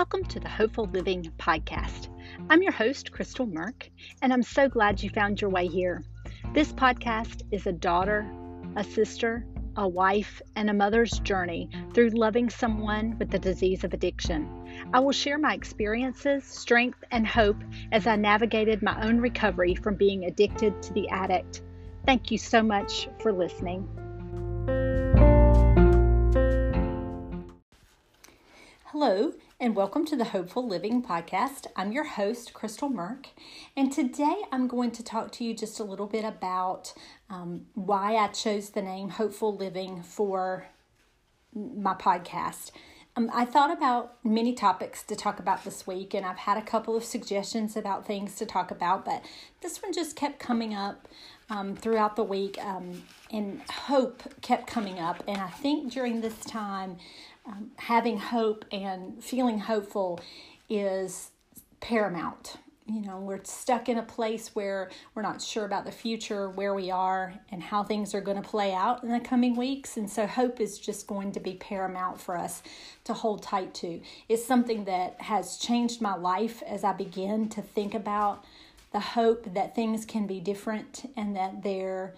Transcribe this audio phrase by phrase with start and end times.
[0.00, 2.08] Welcome to the Hopeful Living Podcast.
[2.48, 3.90] I'm your host, Crystal Merck,
[4.22, 6.02] and I'm so glad you found your way here.
[6.54, 8.26] This podcast is a daughter,
[8.76, 9.44] a sister,
[9.76, 14.48] a wife, and a mother's journey through loving someone with the disease of addiction.
[14.94, 17.62] I will share my experiences, strength, and hope
[17.92, 21.60] as I navigated my own recovery from being addicted to the addict.
[22.06, 23.86] Thank you so much for listening.
[28.86, 31.66] Hello, and welcome to the Hopeful Living Podcast.
[31.76, 33.26] I'm your host, Crystal Merck,
[33.76, 36.94] and today I'm going to talk to you just a little bit about
[37.28, 40.68] um, why I chose the name Hopeful Living for
[41.54, 42.70] my podcast.
[43.16, 46.62] Um, I thought about many topics to talk about this week, and I've had a
[46.62, 49.22] couple of suggestions about things to talk about, but
[49.60, 51.06] this one just kept coming up
[51.50, 55.22] um, throughout the week, um, and hope kept coming up.
[55.28, 56.96] And I think during this time,
[57.50, 60.20] um, having hope and feeling hopeful
[60.68, 61.30] is
[61.80, 62.56] paramount.
[62.86, 66.74] You know, we're stuck in a place where we're not sure about the future, where
[66.74, 69.96] we are, and how things are going to play out in the coming weeks.
[69.96, 72.62] And so, hope is just going to be paramount for us
[73.04, 74.00] to hold tight to.
[74.28, 78.44] It's something that has changed my life as I begin to think about
[78.92, 82.14] the hope that things can be different and that they're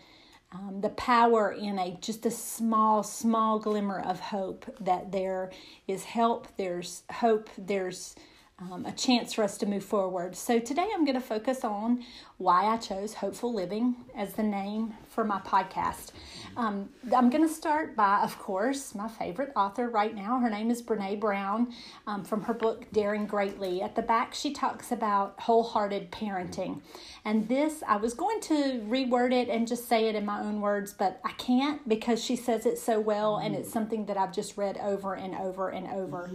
[0.53, 5.51] um, the power in a just a small small glimmer of hope that there
[5.89, 8.15] is help there's hope there's
[8.59, 10.37] um, a chance for us to move forward.
[10.37, 12.05] So, today I'm going to focus on
[12.39, 16.13] why I chose Hopeful Living as the name for my podcast.
[16.57, 20.39] Um, I'm going to start by, of course, my favorite author right now.
[20.39, 21.73] Her name is Brene Brown
[22.07, 23.81] um, from her book Daring Greatly.
[23.83, 26.81] At the back, she talks about wholehearted parenting.
[27.25, 30.61] And this, I was going to reword it and just say it in my own
[30.61, 34.33] words, but I can't because she says it so well and it's something that I've
[34.33, 36.31] just read over and over and over.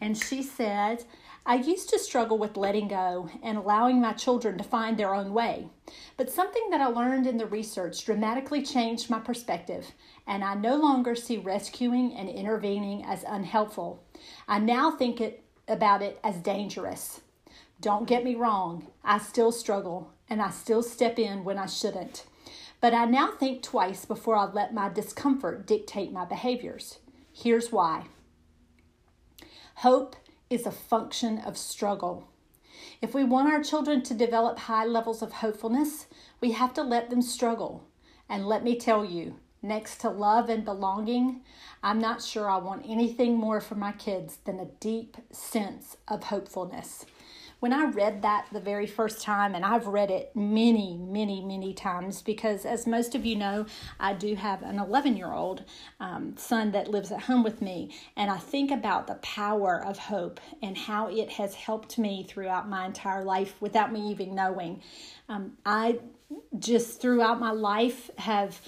[0.00, 1.04] And she said,
[1.46, 5.32] I used to struggle with letting go and allowing my children to find their own
[5.32, 5.68] way.
[6.16, 9.92] But something that I learned in the research dramatically changed my perspective,
[10.26, 14.02] and I no longer see rescuing and intervening as unhelpful.
[14.46, 17.20] I now think it, about it as dangerous.
[17.80, 22.24] Don't get me wrong, I still struggle and I still step in when I shouldn't.
[22.80, 26.98] But I now think twice before I let my discomfort dictate my behaviors.
[27.32, 28.06] Here's why
[29.76, 30.16] hope
[30.50, 32.26] is a function of struggle.
[33.00, 36.06] If we want our children to develop high levels of hopefulness,
[36.40, 37.84] we have to let them struggle.
[38.28, 41.42] And let me tell you, next to love and belonging,
[41.82, 46.24] I'm not sure I want anything more for my kids than a deep sense of
[46.24, 47.06] hopefulness
[47.60, 51.74] when I read that the very first time, and I've read it many, many, many
[51.74, 53.66] times because, as most of you know,
[53.98, 55.64] I do have an 11 year old
[55.98, 57.94] um, son that lives at home with me.
[58.16, 62.68] And I think about the power of hope and how it has helped me throughout
[62.68, 64.82] my entire life without me even knowing.
[65.28, 65.98] Um, I
[66.58, 68.60] just throughout my life have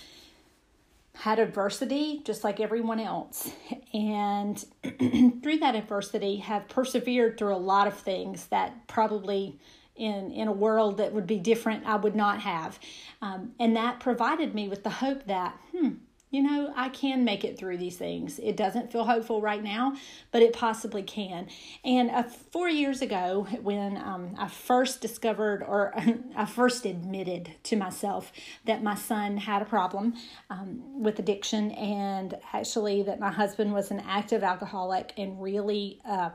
[1.20, 3.52] had adversity just like everyone else.
[3.92, 4.58] And
[5.42, 9.58] through that adversity have persevered through a lot of things that probably
[9.96, 12.78] in in a world that would be different i would not have.
[13.20, 15.90] Um, and that provided me with the hope that hmm
[16.30, 18.38] you know, I can make it through these things.
[18.38, 19.96] It doesn't feel hopeful right now,
[20.30, 21.48] but it possibly can.
[21.84, 25.92] And uh, four years ago, when um, I first discovered or
[26.36, 28.30] I first admitted to myself
[28.64, 30.14] that my son had a problem
[30.50, 36.30] um, with addiction and actually that my husband was an active alcoholic and really uh,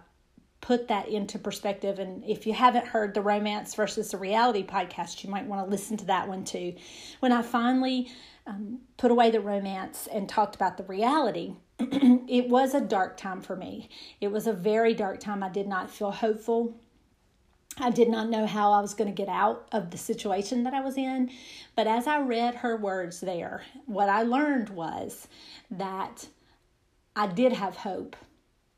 [0.66, 2.00] put that into perspective.
[2.00, 5.70] And if you haven't heard the romance versus the reality podcast, you might want to
[5.70, 6.74] listen to that one too.
[7.20, 8.10] When I finally
[8.48, 13.42] um, put away the romance and talked about the reality, it was a dark time
[13.42, 13.90] for me.
[14.20, 15.44] It was a very dark time.
[15.44, 16.76] I did not feel hopeful.
[17.78, 20.74] I did not know how I was going to get out of the situation that
[20.74, 21.30] I was in.
[21.76, 25.28] But as I read her words there, what I learned was
[25.70, 26.28] that
[27.16, 28.16] I did have hope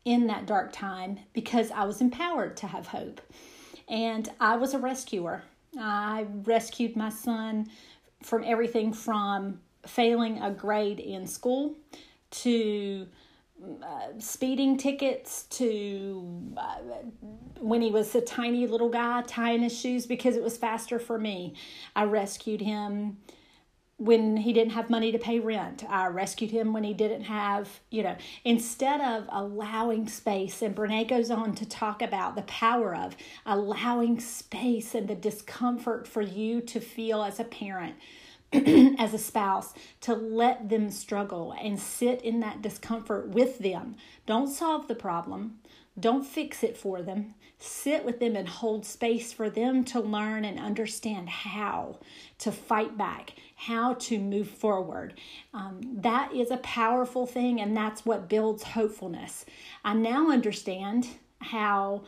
[0.08, 3.20] in that dark time because I was empowered to have hope.
[3.90, 5.44] And I was a rescuer.
[5.78, 7.70] I rescued my son
[8.24, 11.76] from everything from failing a grade in school
[12.30, 13.06] to
[13.84, 16.78] uh, speeding tickets to uh,
[17.60, 21.20] when he was a tiny little guy tying his shoes because it was faster for
[21.20, 21.54] me.
[21.98, 23.18] I rescued him
[23.98, 25.84] when he didn't have money to pay rent.
[25.90, 30.62] I rescued him when he didn't have, you know, instead of allowing space.
[30.62, 36.08] And Brene goes on to talk about the power of allowing space and the discomfort
[36.08, 37.96] for you to feel as a parent.
[38.54, 43.96] as a spouse to let them struggle and sit in that discomfort with them.
[44.26, 45.60] Don't solve the problem.
[46.00, 47.34] Don't fix it for them.
[47.60, 52.00] Sit with them and hold space for them to learn and understand how
[52.40, 55.20] to fight back, how to move forward.
[55.54, 59.46] Um, that is a powerful thing, and that's what builds hopefulness.
[59.84, 61.08] I now understand
[61.40, 62.04] how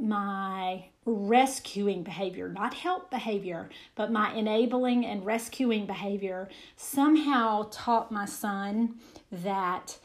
[0.00, 8.24] my rescuing behavior, not help behavior, but my enabling and rescuing behavior somehow taught my
[8.24, 8.96] son
[9.30, 9.98] that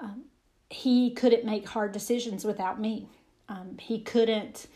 [0.00, 0.24] um,
[0.70, 3.08] he couldn't make hard decisions without me.
[3.48, 4.66] Um, he couldn't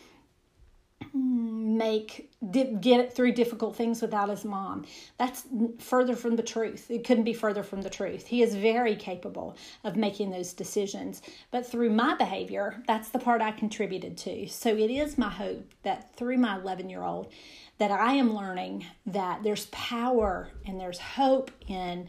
[1.13, 4.85] make get through difficult things without his mom.
[5.17, 5.43] That's
[5.79, 6.89] further from the truth.
[6.89, 8.27] It couldn't be further from the truth.
[8.27, 11.21] He is very capable of making those decisions,
[11.51, 14.47] but through my behavior, that's the part I contributed to.
[14.47, 17.31] So it is my hope that through my 11-year-old
[17.77, 22.07] that I am learning that there's power and there's hope in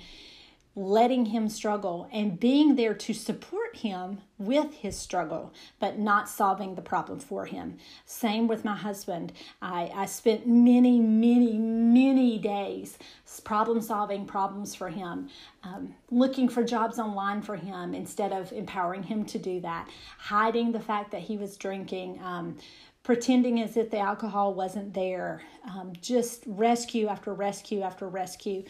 [0.76, 6.75] letting him struggle and being there to support him with his struggle, but not solving
[6.75, 7.79] the problem for him.
[8.05, 9.32] Same with my husband.
[9.62, 12.99] I, I spent many, many, many days
[13.44, 15.29] problem solving problems for him,
[15.62, 19.88] um, looking for jobs online for him instead of empowering him to do that,
[20.19, 22.20] hiding the fact that he was drinking.
[22.23, 22.56] Um,
[23.03, 28.65] pretending as if the alcohol wasn't there, um, just rescue after rescue after rescue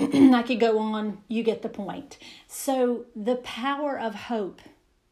[0.34, 2.16] I could go on, you get the point.
[2.48, 4.62] So, the power of hope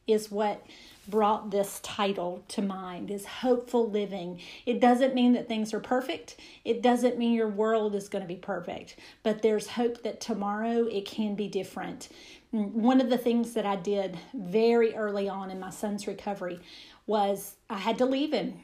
[0.06, 0.64] is what
[1.06, 4.40] brought this title to mind is hopeful living.
[4.64, 6.36] It doesn't mean that things are perfect.
[6.64, 10.86] It doesn't mean your world is going to be perfect, but there's hope that tomorrow
[10.86, 12.08] it can be different.
[12.50, 16.60] One of the things that I did very early on in my son's recovery
[17.06, 18.54] was I had to leave him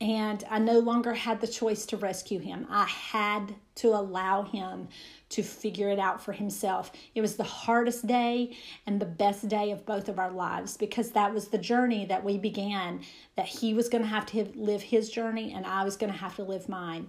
[0.00, 2.66] and I no longer had the choice to rescue him.
[2.68, 4.88] I had to allow him
[5.34, 6.92] to figure it out for himself.
[7.14, 11.10] It was the hardest day and the best day of both of our lives because
[11.10, 13.00] that was the journey that we began,
[13.36, 16.18] that he was going to have to live his journey and I was going to
[16.18, 17.08] have to live mine.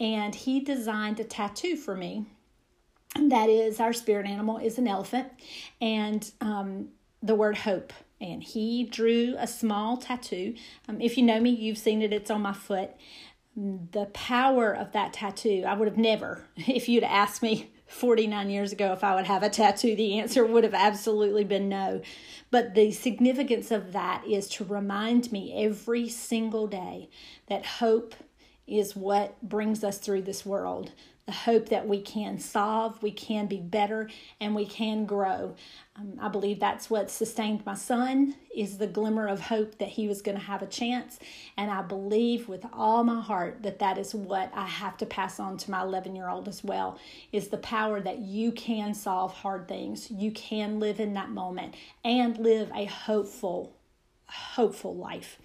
[0.00, 2.26] And he designed a tattoo for me.
[3.14, 5.28] That is, our spirit animal is an elephant,
[5.80, 6.90] and um,
[7.22, 10.54] the word hope and he drew a small tattoo.
[10.88, 12.90] Um, if you know me, you've seen it, it's on my foot
[13.92, 15.64] the power of that tattoo.
[15.66, 19.42] I would have never, if you'd asked me 49 years ago if I would have
[19.42, 22.00] a tattoo, the answer would have absolutely been no.
[22.50, 27.10] But the significance of that is to remind me every single day
[27.48, 28.14] that hope
[28.70, 30.92] is what brings us through this world,
[31.26, 34.08] the hope that we can solve, we can be better,
[34.40, 35.54] and we can grow.
[35.96, 40.08] Um, I believe that's what sustained my son is the glimmer of hope that he
[40.08, 41.18] was going to have a chance,
[41.56, 45.38] and I believe with all my heart that that is what I have to pass
[45.38, 46.98] on to my 11 year old as well
[47.32, 51.74] is the power that you can solve hard things, you can live in that moment,
[52.04, 53.72] and live a hopeful,
[54.26, 55.38] hopeful life.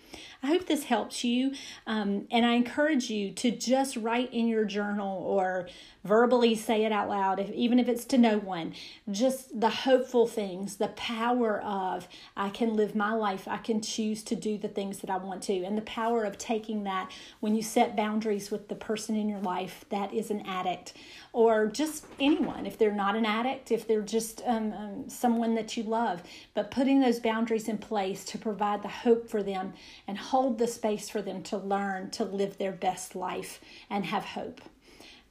[0.45, 1.53] I hope this helps you.
[1.87, 5.67] Um, and I encourage you to just write in your journal or
[6.03, 8.75] verbally say it out loud, if, even if it's to no one.
[9.09, 12.07] Just the hopeful things, the power of
[12.37, 15.41] I can live my life, I can choose to do the things that I want
[15.43, 19.27] to, and the power of taking that when you set boundaries with the person in
[19.27, 20.93] your life that is an addict
[21.33, 25.75] or just anyone, if they're not an addict, if they're just um, um, someone that
[25.75, 26.21] you love,
[26.53, 29.73] but putting those boundaries in place to provide the hope for them
[30.07, 34.25] and hold the space for them to learn to live their best life and have
[34.25, 34.59] hope.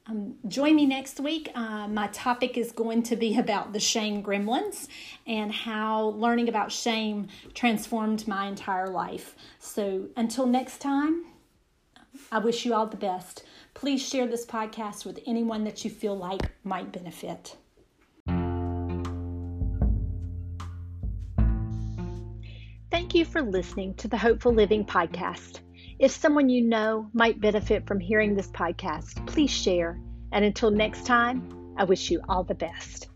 [0.07, 1.51] Um, join me next week.
[1.53, 4.87] Uh, my topic is going to be about the shame gremlins
[5.27, 9.35] and how learning about shame transformed my entire life.
[9.59, 11.25] So until next time,
[12.31, 13.43] I wish you all the best.
[13.75, 17.57] Please share this podcast with anyone that you feel like might benefit.
[23.15, 25.61] Thank you for listening to the Hopeful Living Podcast.
[25.99, 29.97] If someone you know might benefit from hearing this podcast, please share.
[30.33, 33.07] And until next time, I wish you all the best.